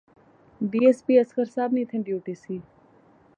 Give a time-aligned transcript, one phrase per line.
[0.69, 2.55] ڈی ایس پی اصغر صاحب نی ایتھیں ڈیوٹی سی